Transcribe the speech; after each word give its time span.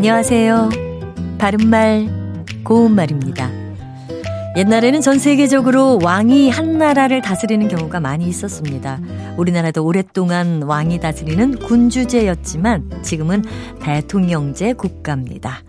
안녕하세요. 0.00 0.70
바른말, 1.36 2.08
고운말입니다. 2.64 3.50
옛날에는 4.56 5.02
전 5.02 5.18
세계적으로 5.18 5.98
왕이 6.02 6.48
한 6.48 6.78
나라를 6.78 7.20
다스리는 7.20 7.68
경우가 7.68 8.00
많이 8.00 8.26
있었습니다. 8.26 8.98
우리나라도 9.36 9.84
오랫동안 9.84 10.62
왕이 10.62 11.00
다스리는 11.00 11.58
군주제였지만 11.58 13.02
지금은 13.02 13.44
대통령제 13.82 14.72
국가입니다. 14.72 15.62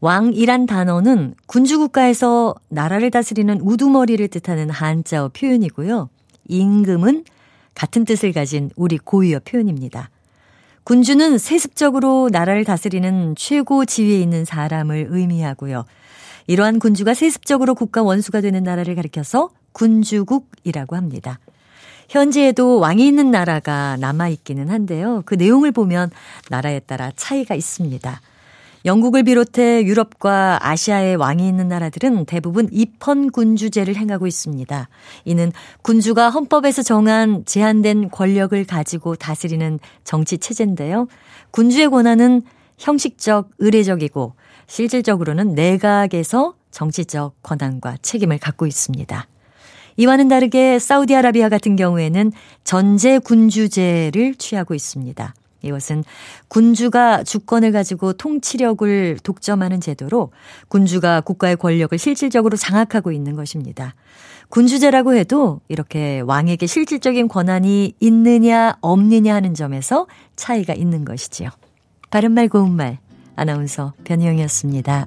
왕이란 0.00 0.66
단어는 0.66 1.34
군주국가에서 1.46 2.56
나라를 2.68 3.12
다스리는 3.12 3.60
우두머리를 3.60 4.26
뜻하는 4.26 4.70
한자어 4.70 5.28
표현이고요. 5.28 6.08
임금은 6.48 7.22
같은 7.76 8.04
뜻을 8.04 8.32
가진 8.32 8.70
우리 8.74 8.98
고유어 8.98 9.38
표현입니다. 9.44 10.10
군주는 10.86 11.38
세습적으로 11.38 12.28
나라를 12.30 12.64
다스리는 12.64 13.34
최고 13.36 13.84
지위에 13.84 14.20
있는 14.20 14.44
사람을 14.44 15.08
의미하고요. 15.10 15.84
이러한 16.46 16.78
군주가 16.78 17.12
세습적으로 17.12 17.74
국가 17.74 18.04
원수가 18.04 18.40
되는 18.40 18.62
나라를 18.62 18.94
가리켜서 18.94 19.50
군주국이라고 19.72 20.94
합니다. 20.94 21.40
현재에도 22.08 22.78
왕이 22.78 23.04
있는 23.04 23.32
나라가 23.32 23.96
남아있기는 23.96 24.70
한데요. 24.70 25.24
그 25.26 25.34
내용을 25.34 25.72
보면 25.72 26.12
나라에 26.50 26.78
따라 26.78 27.10
차이가 27.16 27.56
있습니다. 27.56 28.20
영국을 28.86 29.24
비롯해 29.24 29.84
유럽과 29.84 30.60
아시아의 30.62 31.16
왕이 31.16 31.46
있는 31.46 31.66
나라들은 31.66 32.24
대부분 32.24 32.68
입헌 32.70 33.32
군주제를 33.32 33.96
행하고 33.96 34.28
있습니다. 34.28 34.88
이는 35.24 35.52
군주가 35.82 36.30
헌법에서 36.30 36.82
정한 36.82 37.44
제한된 37.44 38.10
권력을 38.10 38.64
가지고 38.64 39.16
다스리는 39.16 39.80
정치 40.04 40.38
체제인데요. 40.38 41.08
군주의 41.50 41.90
권한은 41.90 42.42
형식적, 42.78 43.50
의례적이고 43.58 44.34
실질적으로는 44.68 45.54
내각에서 45.54 46.54
정치적 46.70 47.42
권한과 47.42 47.96
책임을 48.02 48.38
갖고 48.38 48.66
있습니다. 48.66 49.26
이와는 49.96 50.28
다르게 50.28 50.78
사우디아라비아 50.78 51.48
같은 51.48 51.74
경우에는 51.74 52.30
전제 52.62 53.18
군주제를 53.18 54.36
취하고 54.36 54.74
있습니다. 54.74 55.34
이것은 55.66 56.04
군주가 56.48 57.22
주권을 57.22 57.72
가지고 57.72 58.12
통치력을 58.12 59.18
독점하는 59.22 59.80
제도로 59.80 60.30
군주가 60.68 61.20
국가의 61.20 61.56
권력을 61.56 61.96
실질적으로 61.98 62.56
장악하고 62.56 63.12
있는 63.12 63.36
것입니다. 63.36 63.94
군주제라고 64.48 65.14
해도 65.14 65.60
이렇게 65.68 66.20
왕에게 66.20 66.66
실질적인 66.66 67.28
권한이 67.28 67.94
있느냐 68.00 68.76
없느냐 68.80 69.34
하는 69.34 69.54
점에서 69.54 70.06
차이가 70.36 70.72
있는 70.72 71.04
것이지요. 71.04 71.50
바른말 72.10 72.48
고운말 72.48 72.98
아나운서 73.34 73.92
변희영이었습니다. 74.04 75.06